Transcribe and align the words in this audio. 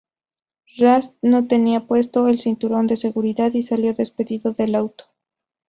Rasch 0.79 1.11
no 1.21 1.45
tenía 1.45 1.85
puesto 1.85 2.27
el 2.27 2.39
cinturón 2.39 2.87
de 2.87 2.97
seguridad 2.97 3.53
y 3.53 3.61
salió 3.61 3.93
despedido 3.93 4.51
del 4.51 4.73
auto. 4.73 5.05